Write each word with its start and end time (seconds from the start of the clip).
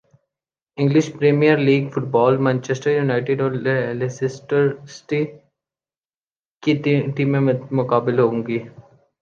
English 0.77 1.07
Premier 1.17 1.57
League 1.67 1.83
football 1.93 2.33
Manchester United 2.45 3.41
اور 3.41 3.51
Leicester 3.99 4.63
City 4.95 5.23
کی 6.63 6.73
ٹیمیں 7.15 7.39
مدمقابل 7.41 8.19
ہونگی 8.19 8.59